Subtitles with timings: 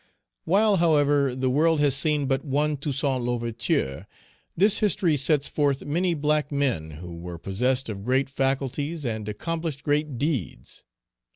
[0.45, 4.07] While, however, the world has seen but one Toussaint L'Ouverture,
[4.57, 9.83] this history sets forth many black men who were possessed of great faculties and accomplished
[9.83, 10.83] great deeds.